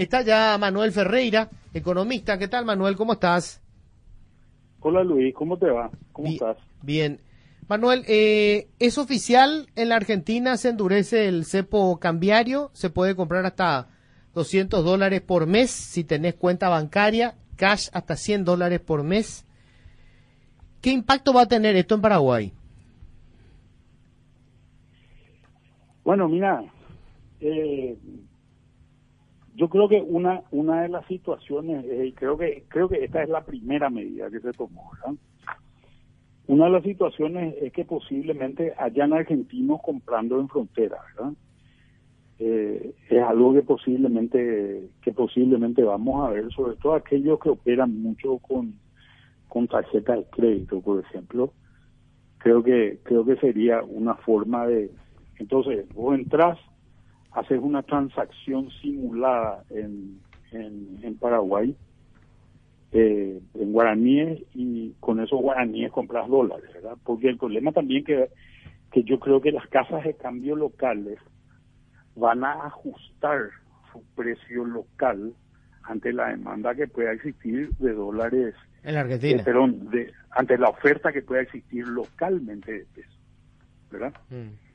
[0.00, 2.38] Está ya Manuel Ferreira, economista.
[2.38, 2.96] ¿Qué tal, Manuel?
[2.96, 3.60] ¿Cómo estás?
[4.80, 5.34] Hola, Luis.
[5.34, 5.90] ¿Cómo te va?
[6.14, 6.56] ¿Cómo estás?
[6.80, 7.20] Bien.
[7.68, 12.70] Manuel, eh, ¿es oficial en la Argentina se endurece el cepo cambiario?
[12.72, 13.88] Se puede comprar hasta
[14.32, 19.44] 200 dólares por mes si tenés cuenta bancaria, cash hasta 100 dólares por mes.
[20.80, 22.54] ¿Qué impacto va a tener esto en Paraguay?
[26.04, 26.64] Bueno, mira,
[27.42, 27.98] eh,
[29.60, 33.28] yo creo que una una de las situaciones, eh, creo que creo que esta es
[33.28, 35.18] la primera medida que se tomó, ¿verdad?
[36.46, 41.34] Una de las situaciones es que posiblemente hayan argentinos comprando en frontera, ¿verdad?
[42.38, 48.00] Eh, es algo que posiblemente que posiblemente vamos a ver, sobre todo aquellos que operan
[48.00, 48.72] mucho con
[49.46, 51.52] con tarjeta de crédito, por ejemplo.
[52.38, 54.90] Creo que creo que sería una forma de
[55.36, 56.58] entonces vos entras
[57.32, 60.20] haces una transacción simulada en,
[60.52, 61.76] en, Paraguay
[62.92, 66.96] eh, en guaraníes y con esos guaraníes compras dólares, ¿verdad?
[67.04, 68.28] Porque el problema también que,
[68.90, 71.18] que yo creo que las casas de cambio locales
[72.16, 73.50] van a ajustar
[73.92, 75.32] su precio local
[75.84, 79.42] ante la demanda que pueda existir de dólares en la Argentina.
[79.46, 83.18] Eh, de, ante la oferta que pueda existir localmente de peso,
[83.90, 84.14] ¿verdad?
[84.30, 84.69] Mm.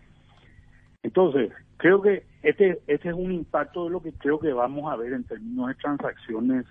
[1.06, 4.96] Entonces, creo que este, este es un impacto de lo que creo que vamos a
[4.96, 6.66] ver en términos de transacciones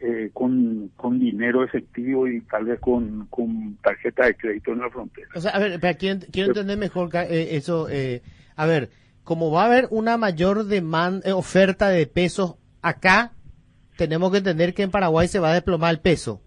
[0.00, 4.90] eh, con, con dinero efectivo y tal vez con, con tarjeta de crédito en la
[4.90, 5.28] frontera.
[5.34, 7.88] O sea, a ver, quiero, entender mejor eh, eso.
[7.88, 8.20] Eh,
[8.54, 8.90] a ver,
[9.22, 13.32] como va a haber una mayor demanda, oferta de pesos acá,
[13.96, 16.42] tenemos que entender que en Paraguay se va a desplomar el peso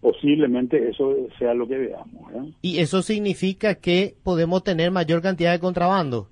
[0.00, 2.32] posiblemente eso sea lo que veamos.
[2.32, 2.52] ¿eh?
[2.62, 6.28] ¿Y eso significa que podemos tener mayor cantidad de contrabando?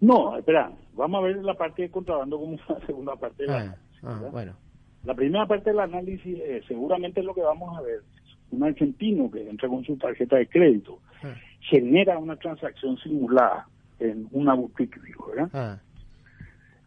[0.00, 3.44] No, espera, vamos a ver la parte de contrabando como una segunda parte.
[3.44, 4.54] De la, ah, ah, bueno.
[5.04, 8.00] la primera parte del análisis es seguramente lo que vamos a ver.
[8.50, 11.34] Un argentino que entra con su tarjeta de crédito ah.
[11.60, 13.66] genera una transacción simulada
[13.98, 15.00] en una boutique,
[15.34, 15.80] ¿verdad?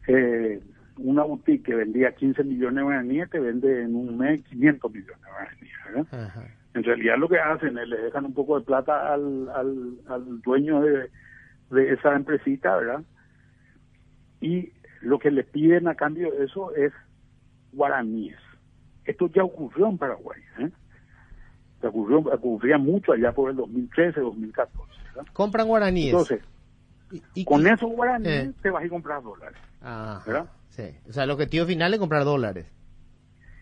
[0.07, 0.61] Eh,
[0.97, 5.21] una boutique que vendía 15 millones de guaraníes te vende en un mes 500 millones
[5.21, 5.73] de guaraníes.
[5.85, 6.47] ¿verdad?
[6.73, 9.49] En realidad lo que hacen es le dejan un poco de plata al,
[10.07, 11.09] al, dueño de,
[11.71, 13.03] de esa empresita, ¿verdad?
[14.41, 16.91] Y lo que le piden a cambio de eso es
[17.71, 18.37] guaraníes.
[19.05, 20.71] Esto ya ocurrió en Paraguay, ¿eh?
[21.83, 24.93] Ocurrió, ocurría mucho allá por el 2013, 2014.
[25.13, 25.31] ¿verdad?
[25.33, 26.13] Compran guaraníes.
[26.13, 26.41] Entonces,
[27.35, 28.53] ¿Y, con esos guaraníes eh.
[28.61, 29.59] te vas a comprar dólares.
[29.81, 30.49] ¿verdad?
[30.75, 30.93] Sí.
[31.07, 32.65] O sea, el objetivo final es comprar dólares.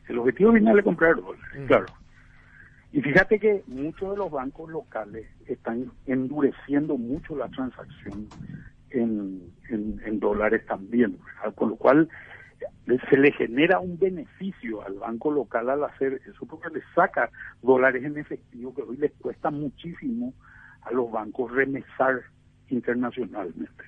[0.10, 1.86] El objetivo final es comprar dólares, claro.
[2.92, 8.28] Y fíjate que muchos de los bancos locales están endureciendo mucho la transacción
[8.90, 11.18] en, en, dólares también,
[11.56, 12.10] con lo cual
[13.10, 17.30] se le genera un beneficio al banco local al hacer eso porque le saca
[17.62, 20.34] dólares en efectivo que hoy les cuesta muchísimo
[20.82, 22.22] a los bancos remesar
[22.70, 23.84] internacionalmente.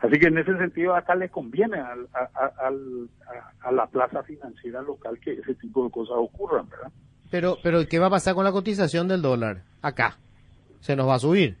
[0.00, 5.32] Así que en ese sentido acá le conviene al, a, la plaza financiera local que
[5.32, 6.92] ese tipo de cosas ocurran, ¿verdad?
[7.30, 10.16] Pero, pero ¿qué va a pasar con la cotización del dólar acá?
[10.80, 11.56] ¿Se nos va a subir?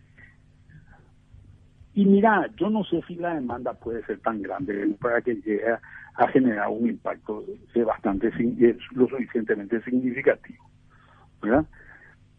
[1.94, 5.64] Y mira, yo no sé si la demanda puede ser tan grande para que llegue
[6.14, 7.44] a, generar un impacto
[7.86, 8.30] bastante,
[8.92, 10.64] lo suficientemente significativo,
[11.42, 11.64] ¿verdad?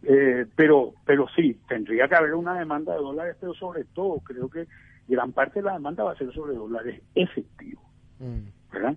[0.03, 4.49] Eh, pero, pero sí, tendría que haber una demanda de dólares, pero sobre todo creo
[4.49, 4.67] que
[5.09, 7.83] gran parte de la demanda va a ser sobre dólares efectivos,
[8.19, 8.71] mm.
[8.71, 8.95] ¿verdad?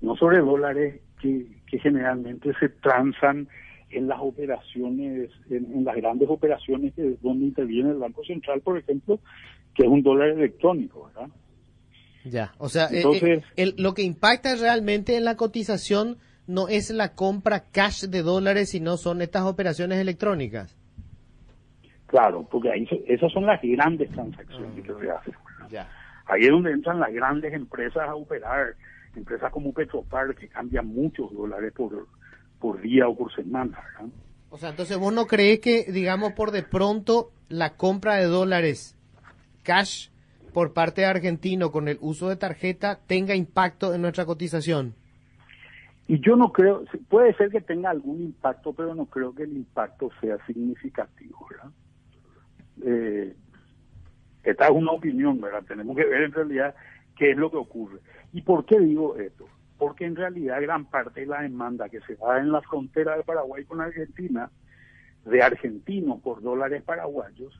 [0.00, 1.46] No sobre dólares que,
[1.82, 3.48] generalmente se transan
[3.90, 9.18] en las operaciones, en, las grandes operaciones que, donde interviene el Banco Central, por ejemplo,
[9.74, 11.30] que es un dólar electrónico, ¿verdad?
[12.24, 16.90] Ya, o sea, eh, Entonces, eh, lo que impacta realmente en la cotización no es
[16.90, 20.76] la compra cash de dólares, sino son estas operaciones electrónicas.
[22.14, 25.34] Claro, porque ahí esas son las grandes transacciones que se hacen.
[26.26, 28.76] Ahí es donde entran las grandes empresas a operar,
[29.16, 32.06] empresas como Petropar que cambian muchos dólares por,
[32.60, 33.76] por día o por semana.
[34.48, 38.96] O sea, entonces vos no crees que, digamos, por de pronto la compra de dólares
[39.64, 40.10] cash
[40.52, 44.94] por parte de argentino con el uso de tarjeta tenga impacto en nuestra cotización?
[46.06, 49.56] Y yo no creo, puede ser que tenga algún impacto, pero no creo que el
[49.56, 51.72] impacto sea significativo, ¿verdad?
[52.82, 53.34] Eh,
[54.42, 55.64] esta es una opinión, ¿verdad?
[55.66, 56.74] Tenemos que ver en realidad
[57.16, 58.00] qué es lo que ocurre.
[58.32, 59.46] ¿Y por qué digo esto?
[59.78, 63.22] Porque en realidad gran parte de la demanda que se da en la frontera de
[63.22, 64.50] Paraguay con Argentina,
[65.24, 67.58] de argentinos por dólares paraguayos,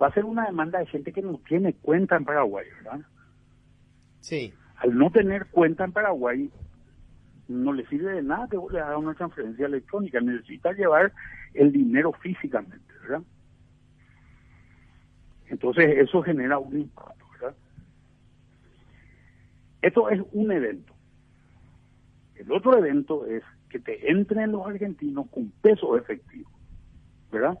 [0.00, 3.00] va a ser una demanda de gente que no tiene cuenta en Paraguay, ¿verdad?
[4.20, 4.52] Sí.
[4.76, 6.50] Al no tener cuenta en Paraguay,
[7.48, 10.20] no le sirve de nada que le haga una transferencia electrónica.
[10.20, 11.12] Necesita llevar
[11.54, 12.91] el dinero físicamente.
[15.52, 17.54] Entonces eso genera un impacto, ¿verdad?
[19.82, 20.94] Esto es un evento.
[22.36, 26.50] El otro evento es que te entren los argentinos con pesos efectivos,
[27.30, 27.58] ¿verdad?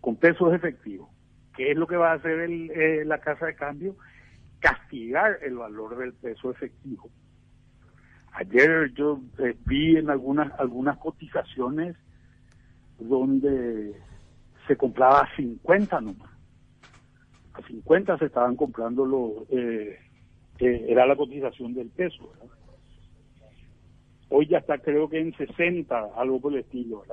[0.00, 1.08] Con pesos efectivos.
[1.56, 3.96] ¿Qué es lo que va a hacer eh, la casa de cambio?
[4.60, 7.10] Castigar el valor del peso efectivo.
[8.34, 11.96] Ayer yo eh, vi en algunas algunas cotizaciones
[13.00, 14.00] donde
[14.68, 16.35] se compraba a 50 nomás.
[17.56, 19.98] A 50 se estaban comprando los, eh,
[20.58, 22.32] era la cotización del peso.
[24.28, 27.04] Hoy ya está creo que en 60, algo por el estilo.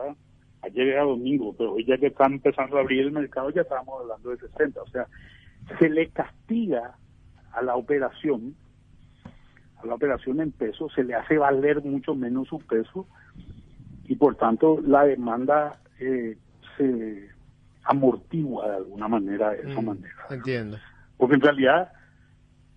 [0.61, 4.01] Ayer era domingo, pero hoy ya que está empezando a abrir el mercado ya estábamos
[4.01, 4.81] hablando de 60.
[4.81, 5.07] O sea,
[5.79, 6.97] se le castiga
[7.51, 8.55] a la operación,
[9.77, 13.07] a la operación en peso, se le hace valer mucho menos su peso
[14.05, 16.37] y por tanto la demanda eh,
[16.77, 17.32] se
[17.83, 20.15] amortigua de alguna manera de esa Mm, manera.
[20.29, 20.77] Entiendo.
[21.17, 21.91] Porque en realidad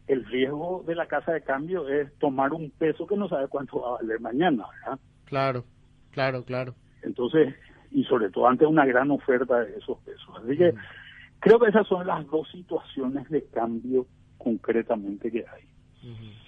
[0.06, 3.80] el riesgo de la casa de cambio es tomar un peso que no sabe cuánto
[3.80, 4.98] va a valer mañana, ¿verdad?
[5.24, 5.64] Claro,
[6.12, 6.74] claro, claro.
[7.02, 7.54] Entonces,
[7.90, 10.28] y sobre todo ante una gran oferta de esos pesos.
[10.42, 10.74] Así que
[11.40, 14.06] creo que esas son las dos situaciones de cambio
[14.38, 15.64] concretamente que hay.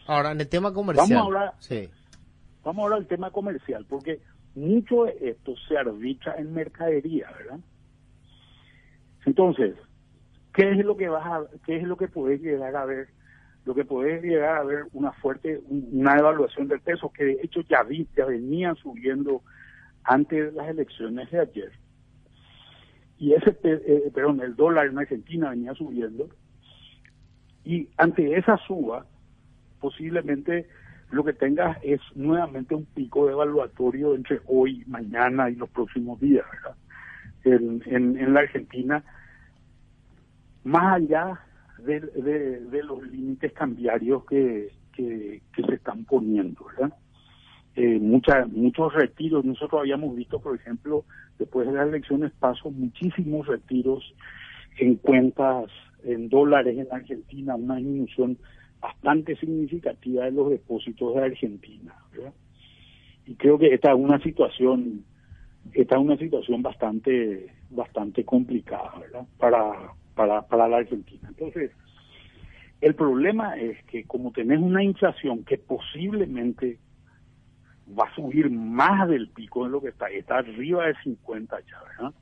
[0.06, 1.08] Ahora, en el tema comercial.
[1.11, 1.88] Vamos ahora- Sí.
[2.64, 4.20] Vamos ahora al tema comercial, porque
[4.54, 7.58] mucho de esto se arbitra en mercadería, ¿verdad?
[9.28, 9.75] Entonces,
[10.54, 11.26] ¿qué es lo que vas
[12.08, 13.08] puedes llegar a ver?
[13.66, 17.38] Lo que puedes llegar a ver una fuerte, un- una evaluación del peso que de
[17.42, 19.42] hecho ya vi, ya venía subiendo
[20.04, 21.72] antes de las elecciones de ayer.
[23.19, 26.30] Y ese, eh, perdón, el dólar en Argentina venía subiendo.
[27.64, 29.04] Y ante esa suba,
[29.78, 30.66] posiblemente
[31.10, 36.19] lo que tengas es nuevamente un pico de evaluatorio entre hoy, mañana y los próximos
[36.19, 36.76] días, ¿verdad?
[37.44, 37.82] En,
[38.19, 39.04] en la Argentina,
[40.68, 41.40] más allá
[41.78, 44.70] de, de- los límites cambiarios que,
[45.66, 46.92] se están poniendo, ¿verdad?
[47.76, 51.04] Eh, mucha- muchos retiros, nosotros habíamos visto, por ejemplo,
[51.38, 54.14] después de las elecciones paso muchísimos retiros
[54.78, 55.70] en cuentas
[56.04, 58.38] en dólares en Argentina, una disminución
[58.80, 61.94] bastante significativa de los depósitos de Argentina.
[63.26, 65.04] Y creo que esta es una situación,
[65.72, 68.92] esta es una situación bastante, bastante complicada.
[69.38, 71.28] Para, para, para la Argentina.
[71.28, 71.70] Entonces,
[72.80, 76.80] el problema es que como tenés una inflación que posiblemente
[77.96, 81.82] va a subir más del pico de lo que está, está arriba de 50 ya,
[81.84, 82.14] ¿verdad?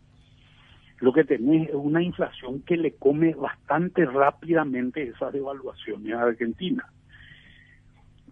[0.98, 6.84] Lo que tenés es una inflación que le come bastante rápidamente esas devaluaciones a Argentina,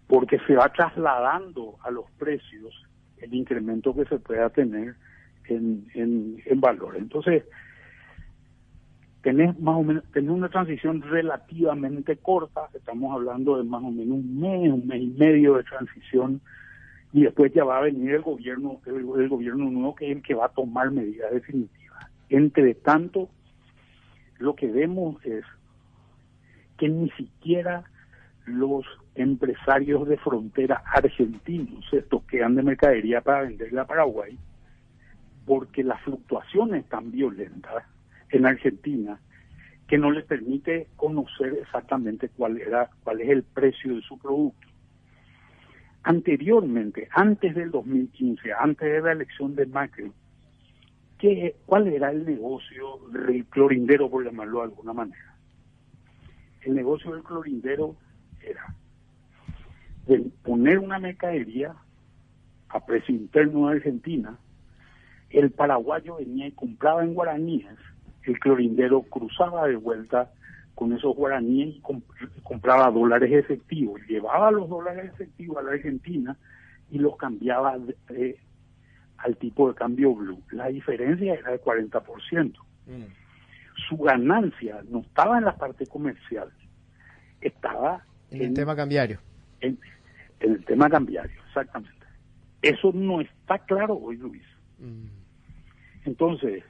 [0.05, 2.85] porque se va trasladando a los precios
[3.17, 4.93] el incremento que se pueda tener
[5.47, 6.97] en, en, en valor.
[6.97, 7.45] Entonces,
[9.25, 14.19] tenés más o menos tenés una transición relativamente corta, estamos hablando de más o menos
[14.19, 16.41] un mes, un mes y medio de transición
[17.11, 20.21] y después ya va a venir el gobierno el, el gobierno nuevo que es el
[20.21, 22.05] que va a tomar medidas definitivas.
[22.29, 23.29] Entre tanto,
[24.37, 25.43] lo que vemos es
[26.77, 27.83] que ni siquiera
[28.45, 28.85] los
[29.15, 34.37] empresarios de frontera argentinos se toquean de mercadería para venderla a Paraguay
[35.47, 37.85] porque las fluctuaciones tan violentas
[38.29, 39.19] en Argentina
[39.87, 44.67] que no les permite conocer exactamente cuál era cuál es el precio de su producto.
[46.03, 50.11] Anteriormente, antes del 2015, antes de la elección de Macri,
[51.17, 55.35] ¿qué, ¿cuál era el negocio del clorindero, por llamarlo de alguna manera?
[56.61, 57.95] El negocio del clorindero
[58.41, 58.75] era
[60.07, 61.75] de poner una mercadería
[62.69, 64.37] a precio interno de Argentina,
[65.29, 67.77] el paraguayo venía y compraba en guaraníes,
[68.25, 70.31] el clorindero cruzaba de vuelta
[70.73, 72.03] con esos guaraníes y comp
[72.43, 76.37] compraba dólares efectivos, llevaba los dólares efectivos a la Argentina
[76.91, 77.77] y los cambiaba
[78.09, 78.37] eh,
[79.17, 80.41] al tipo de cambio blue.
[80.51, 82.53] La diferencia era de 40%.
[82.85, 83.03] Mm.
[83.89, 86.49] Su ganancia no estaba en la parte comercial,
[87.41, 89.19] estaba en, en el tema cambiario.
[89.61, 89.79] En,
[90.39, 92.05] en, el tema cambiario, exactamente.
[92.61, 94.43] Eso no está claro hoy, Luis.
[94.79, 95.07] Mm.
[96.05, 96.63] Entonces,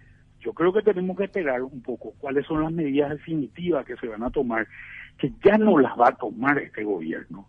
[0.46, 4.08] yo creo que tenemos que esperar un poco cuáles son las medidas definitivas que se
[4.08, 4.68] van a tomar,
[5.18, 7.48] que ya no las va a tomar este gobierno,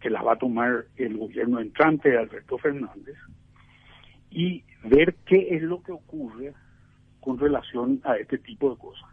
[0.00, 3.16] que las va a tomar el gobierno entrante de Alberto Fernández,
[4.30, 6.54] y ver qué es lo que ocurre
[7.20, 9.10] con relación a este tipo de cosas.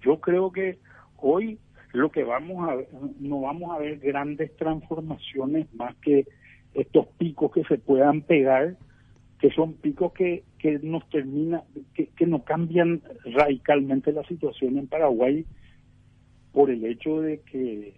[0.00, 0.80] Yo creo que
[1.18, 1.60] hoy
[1.92, 2.88] lo que vamos a ver,
[3.20, 6.26] no vamos a ver grandes transformaciones más que
[6.74, 8.76] estos picos que se puedan pegar,
[9.44, 14.86] que son picos que, que nos termina, que, que no cambian radicalmente la situación en
[14.86, 15.44] Paraguay
[16.50, 17.92] por el hecho de que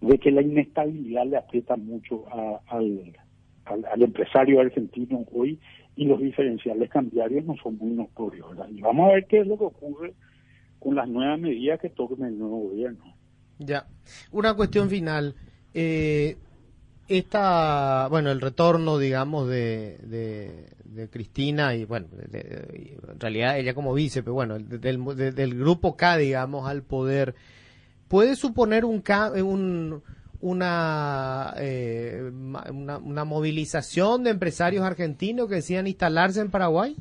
[0.00, 2.24] de que la inestabilidad le aprieta mucho
[2.66, 3.12] al,
[3.66, 5.60] al, empresario argentino hoy
[5.94, 8.48] y los diferenciales cambiarios no son muy notorios.
[8.68, 10.14] Y vamos a ver qué es lo que ocurre
[10.80, 13.14] con las nuevas medidas que tome el nuevo gobierno.
[13.60, 13.86] Ya,
[14.32, 15.36] una cuestión final.
[15.72, 16.36] Eh,
[17.10, 24.22] esta, bueno, el retorno, digamos, de, de, Cristina y, bueno, en realidad ella como vice,
[24.22, 27.34] pero bueno, del, del grupo K, digamos, al poder,
[28.08, 29.02] ¿puede suponer un,
[29.42, 30.02] un
[30.40, 36.96] una, eh, una, una movilización de empresarios argentinos que decían instalarse en Paraguay?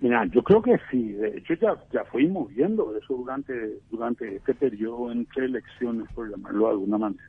[0.00, 1.12] Mira, yo creo que sí.
[1.12, 6.66] De hecho, ya, ya fuimos viendo eso durante, durante este periodo entre elecciones, por llamarlo
[6.66, 7.24] de alguna manera.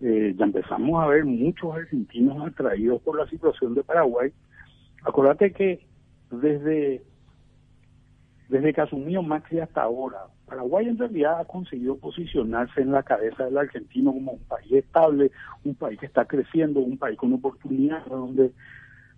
[0.00, 4.32] Eh, ya empezamos a ver muchos argentinos atraídos por la situación de Paraguay.
[5.04, 5.86] Acuérdate que
[6.30, 7.02] desde,
[8.48, 13.44] desde que asumió Maxi hasta ahora, Paraguay en realidad ha conseguido posicionarse en la cabeza
[13.44, 15.30] del argentino como un país estable,
[15.64, 18.52] un país que está creciendo, un país con oportunidades donde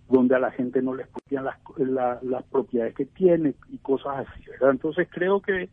[0.09, 4.43] donde a la gente no les ponían las, las propiedades que tiene y cosas así.
[4.61, 5.69] Entonces creo que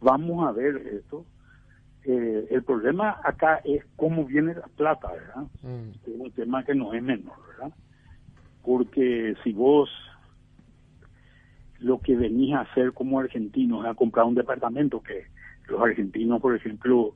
[0.00, 1.24] vamos a ver esto.
[2.04, 5.42] Eh, el problema acá es cómo viene la plata, ¿verdad?
[5.62, 5.90] Mm.
[6.06, 7.74] Es un tema que no es menor, ¿verdad?
[8.62, 9.90] Porque si vos
[11.78, 15.24] lo que venís a hacer como argentino es a comprar un departamento, que
[15.68, 17.14] los argentinos, por ejemplo,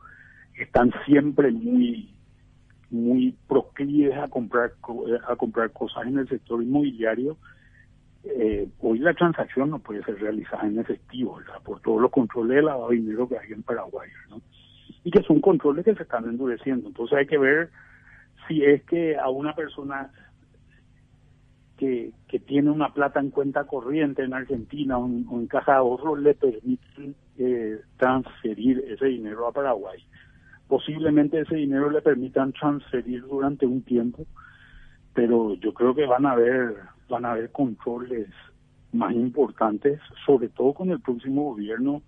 [0.57, 2.11] están siempre muy
[2.91, 4.73] muy proclives a comprar
[5.27, 7.37] a comprar cosas en el sector inmobiliario
[8.23, 12.63] eh, hoy la transacción no puede ser realizada en efectivo por todos los controles de
[12.63, 14.41] lavado de dinero que hay en Paraguay ¿no?
[15.05, 16.89] Y que son controles que se están endureciendo.
[16.89, 17.71] Entonces hay que ver
[18.49, 20.11] si es que a una persona
[21.77, 26.17] que, que tiene una plata en cuenta corriente en Argentina o en, caja de ahorro
[26.17, 29.99] le permiten eh, transferir ese dinero a Paraguay.
[30.67, 34.25] Posiblemente ese dinero le permitan transferir durante un tiempo,
[35.13, 36.75] pero yo creo que van a haber
[37.09, 38.29] van a haber controles
[38.93, 42.03] más importantes, sobre todo con el próximo gobierno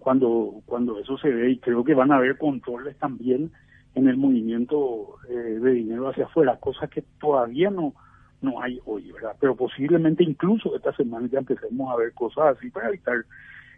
[0.00, 3.52] cuando cuando eso se ve y creo que van a haber controles también
[3.94, 7.94] en el movimiento eh, de dinero hacia afuera, cosas que todavía no
[8.42, 9.36] no hay hoy, ¿verdad?
[9.38, 13.24] Pero posiblemente incluso esta semana ya empecemos a ver cosas así para evitar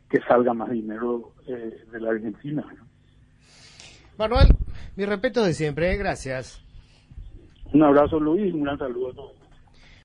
[0.08, 2.64] que salga más dinero eh, de la Argentina.
[2.78, 2.84] ¿no?
[4.18, 4.48] Manuel,
[4.96, 5.96] mi respeto de siempre, ¿eh?
[5.96, 6.62] gracias.
[7.72, 9.41] Un abrazo Luis y un gran saludo a todos.